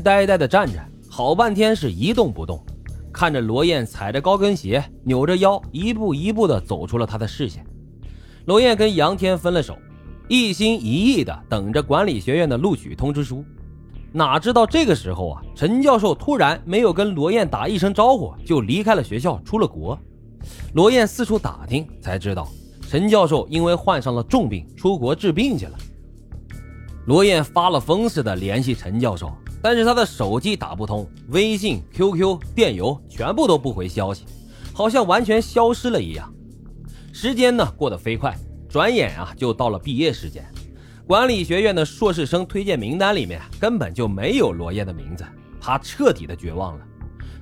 [0.00, 0.78] 呆呆的站着，
[1.08, 2.64] 好半天是一动不动，
[3.12, 7.64] 看着罗燕踩着高跟鞋，扭着腰，一步一步的走出了他的视线。
[8.46, 9.76] 罗燕跟杨天分了手，
[10.28, 13.44] 一心一意的等着管理学院的录取通知书。
[14.10, 19.98] 哪知道这个时候啊，陈教授突然没有跟罗燕打一声招呼，就离开了学校，出了国。
[20.72, 22.48] 罗燕四处打听，才知道
[22.88, 25.76] 陈教授因为患上了重病，出国治病去了。
[27.04, 29.30] 罗燕发了疯似的联系陈教授，
[29.60, 34.24] 但是他的手机打不通，微信、QQ、电邮全部都不回消息，
[34.72, 36.32] 好像完全消失了一样。
[37.12, 38.36] 时间呢过得飞快，
[38.68, 40.44] 转眼啊就到了毕业时间。
[41.06, 45.24] 管理学院的硕士生推荐名单里面根本就没有罗燕的名字，
[45.60, 46.84] 他彻底的绝望了。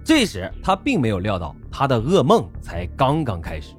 [0.04, 3.74] 这时他并没有料到，他的噩梦才刚刚开始。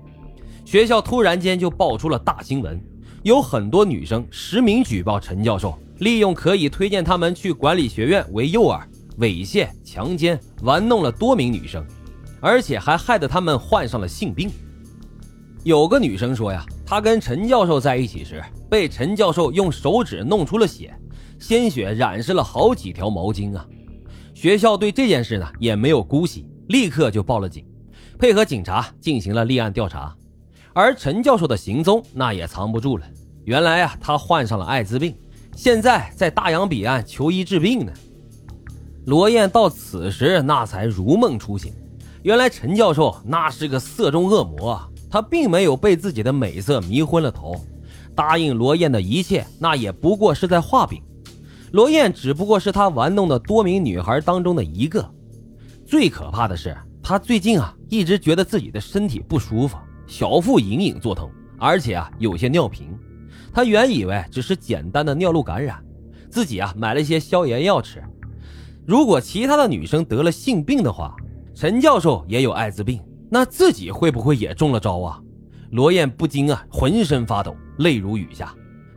[0.65, 2.77] 学校突然间就爆出了大新闻，
[3.23, 8.81] 有很多女生实名举报陈教授，利用可以推荐他们去管理学院为诱饵，
[9.19, 11.85] 猥亵、强奸、玩弄了多名女生，
[12.39, 14.49] 而且还害得他们患上了性病。
[15.63, 18.43] 有个女生说呀，她跟陈教授在一起时。
[18.69, 20.93] 被陈教授用手指弄出了血，
[21.39, 23.65] 鲜血染湿了好几条毛巾啊！
[24.33, 27.65] 学校对这件事呢也没有姑息，立刻就报了警，
[28.19, 30.13] 配合警察进行了立案调查。
[30.73, 33.05] 而陈教授的行踪那也藏不住了，
[33.45, 35.15] 原来啊他患上了艾滋病，
[35.57, 37.91] 现在在大洋彼岸求医治病呢。
[39.07, 41.73] 罗燕到此时那才如梦初醒，
[42.21, 44.79] 原来陈教授那是个色中恶魔！
[45.09, 47.59] 他并没有被自己的美色迷昏了头。
[48.13, 51.01] 答应罗燕的一切，那也不过是在画饼。
[51.71, 55.03] 罗燕只不过是他玩弄的多名女孩当中的一个。
[55.87, 62.95] 最可怕的是，他最近啊一直觉得自己的身体不舒服，小腹隐隐作痛，而且啊有些尿频。
[63.57, 65.83] 他原以为只是简单的尿路感染，
[66.29, 68.03] 自己啊买了一些消炎药吃。
[68.85, 71.15] 如果其他的女生得了性病的话，
[71.55, 75.19] 陈教授也有艾滋病，那自己会不会也中了招啊？
[75.71, 77.57] 罗燕不禁啊浑身发抖。
[77.79, 78.53] 泪如雨下，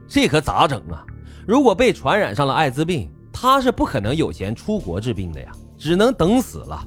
[0.06, 1.06] 这可咋整啊？
[1.46, 6.86] 如果被传染上了艾滋病，他是不可能有钱出国治病的呀，只能等死了。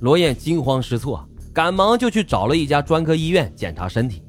[0.00, 4.20] 罗燕惊慌失措，赶忙就去找了一家专科医院检查身体。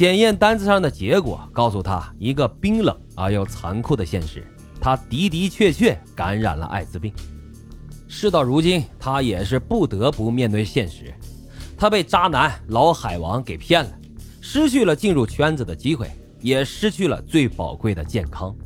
[0.00, 4.42] 检验单子上的结果告诉他一个冰冷而又残酷的现实：
[4.80, 7.12] 他的的确确感染了艾滋病。
[8.08, 11.12] 事到如今，他也是不得不面对现实，
[11.76, 13.90] 他被渣男老海王给骗了，
[14.40, 16.10] 失去了进入圈子的机会。
[16.40, 18.56] 也失去了最宝贵的健康，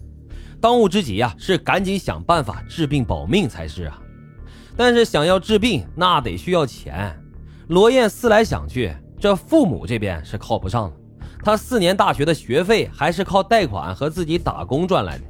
[0.61, 4.01] 当务之急呀是赶紧想办法治病保命才是啊！
[4.77, 7.13] 但是想要治病，那得需要钱。
[7.67, 10.97] 罗燕思来想去，这父母这边是靠不上了。
[11.45, 15.25] 他四年大学的学费还是靠贷款和自己打工赚来的，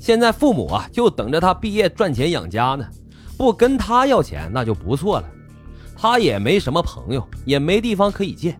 [0.00, 2.84] 现在父母啊就等着他毕业赚钱养家呢，
[3.38, 5.30] 不跟他要钱那就不错了。
[5.96, 8.58] 他也没什么朋友，也没地方可以借。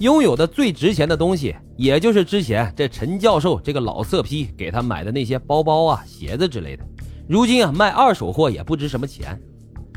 [0.00, 6.84] 拥有的最值钱的东西，也就是之前这陈教授这个老色批给他买的那些包包啊、鞋子之类的。
[7.28, 9.40] 如今啊，卖二手货也不值什么钱。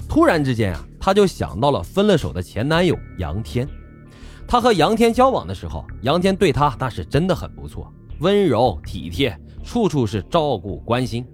[0.07, 3.67] 突然之间啊，他就想到了分了手的前男友杨天。
[4.47, 11.25] 他和杨天交往的时候，杨天对他那是真的很不错，温柔体贴，处处是照顾关心。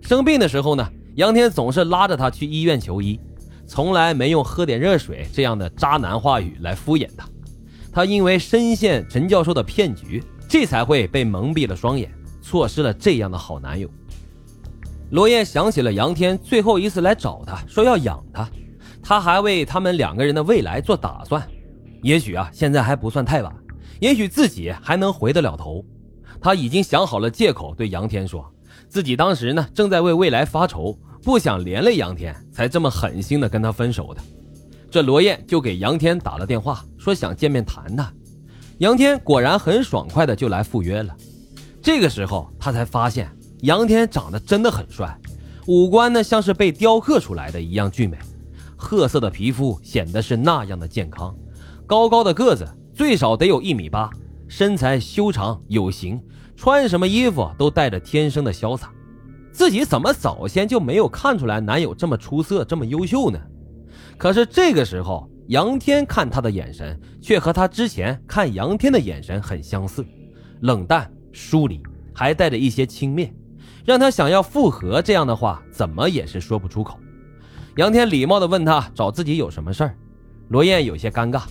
[0.00, 3.20] 生病的时候呢，杨天总是拉着他去医院求医，
[3.66, 7.28] 从来没用喝点热水这样的渣男话语来敷衍他。
[7.92, 12.10] 他因为深陷陈教授的骗局，这才会被蒙蔽了双眼，
[12.40, 13.86] 错失了这样的好男友。
[15.10, 18.48] 罗燕想起了杨天最后一次来找他，说要养他，
[19.02, 21.46] 他还为他们两个人的未来做打算。
[22.02, 23.54] 也许啊，现在还不算太晚，
[24.00, 25.84] 也许自己还能回得了头。
[26.40, 28.44] 他已经想好了借口，对杨天说
[28.88, 34.20] 自己当时呢正在为未来发愁，不想连累杨天，才这么狠心的跟他分手的。
[34.90, 38.12] 这罗燕就给杨天打了电话，说想见面谈谈。
[38.78, 41.16] 杨天果然很爽快的就来赴约了。
[41.80, 43.30] 这个时候他才发现，
[43.60, 45.16] 杨天长得真的很帅，
[45.68, 48.18] 五官呢像是被雕刻出来的一样俊美，
[48.76, 51.34] 褐色的皮肤显得是那样的健康，
[51.92, 54.08] 高高的个子最少得有一米八，
[54.48, 56.18] 身材修长有型，
[56.56, 58.90] 穿什么衣服都带着天生的潇洒。
[59.52, 63.38] 自己怎么早先就没有看出来男友这么出色，这么优秀呢？
[64.16, 70.02] 可是这个时候，杨天看他的眼神却和他之前看杨天的眼神很相似，
[70.60, 71.78] 冷淡疏离，
[72.14, 73.30] 还带着一些轻蔑，
[73.84, 76.98] 让他想要复合这样的话，怎么也是说不出口。
[77.76, 79.94] 杨天礼貌地问他找自己有什么事儿，
[80.48, 81.42] 罗燕有些尴尬，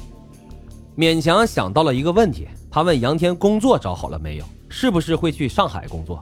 [0.97, 6.21] 勉强想到了一个问题，他问杨天工作找好了没有，是不是会去上海工作？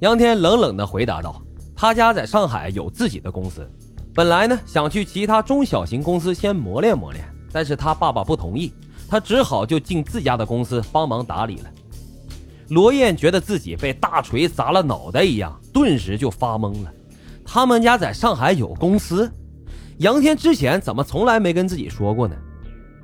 [0.00, 1.40] 杨天冷冷地回答道
[1.74, 3.66] ：“他家在上海有自己的公司，
[4.14, 8.72] 本来呢想去其他中小型公司先磨练磨练，但是他爸爸不同意，
[9.08, 11.70] 他只好就进自家的公司帮忙打理了。
[12.68, 16.92] 罗燕觉得自己被大锤砸了脑袋一样，顿时就发懵了。
[17.44, 19.32] 他们家在上海有公司，
[19.98, 22.36] 杨天之前怎么从来没跟自己说过呢？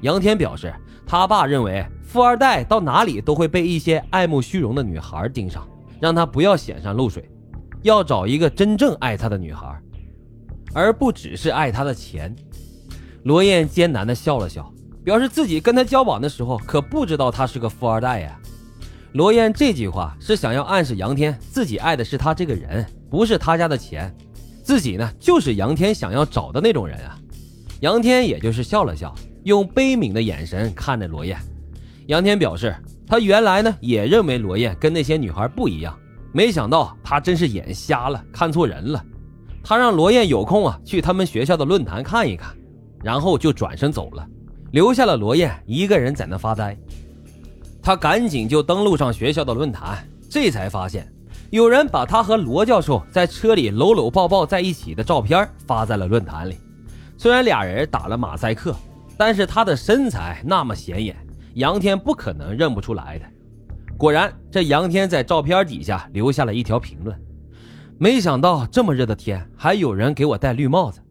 [0.03, 0.75] 杨天表示，
[1.11, 5.67] 他爸认为富二代到哪里都会被一些爱慕虚荣的女孩盯上，
[5.99, 7.29] 让他不要显山露水。
[7.83, 9.77] 要找一个真正爱他的女孩，
[10.73, 12.33] 而不只是爱他的钱。
[13.25, 14.73] 罗燕艰难地笑了笑，
[15.03, 18.39] 表示自己跟他交往的时候可不知道他是个富二代呀。
[19.15, 24.15] 罗燕这句话是想要暗示杨天自己爱的是他这个人，不是他家的钱。
[24.63, 27.19] 自己呢，就是杨天想要找的那种人啊。
[27.81, 29.13] 杨天也就是笑了笑，
[29.45, 31.39] 用悲悯的眼神看着罗燕。
[32.07, 32.75] 杨天表示，
[33.07, 35.97] 他原来呢也认为罗燕跟那些女孩不一样。
[36.33, 39.05] 没想到他真是眼瞎了，看错人了。
[39.63, 42.57] 他让罗燕有空啊去他们学校的论坛看一看，
[43.03, 44.27] 然后就转身走了，
[44.71, 46.77] 留下了罗燕一个人在那发呆。
[47.83, 51.11] 他赶紧就登录上学校的论坛，这才发现
[51.51, 56.57] 有人把他和罗教授在车里搂搂抱抱在一起的照片发在了论坛里。
[57.17, 58.75] 虽然俩人打了马赛克，
[59.21, 61.15] 但是他的身材那么显眼，
[61.53, 63.27] 杨天不可能认不出来的。
[63.99, 67.15] 果然，这杨天在照片底下留下了一条评论。
[67.99, 71.03] 没想到这么热的天，还有人给我戴绿帽子。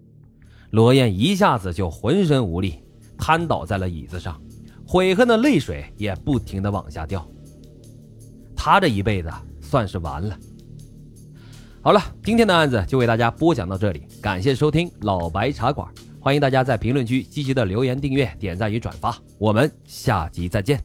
[0.72, 2.80] 罗燕一下子就浑身无力，
[3.16, 4.42] 瘫倒在了椅子上，
[4.88, 7.24] 悔恨的泪水也不停的往下掉。
[8.56, 9.32] 他这一辈子
[9.62, 10.36] 算是完了。
[11.84, 15.88] 好了，今天的案子就为大家播讲到这里，感谢收听老白茶馆，
[16.30, 20.80] 欢迎大家在评论区积极的留言、订阅、点赞与转发，我们下集再见。